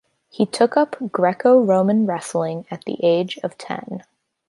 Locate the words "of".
3.43-3.55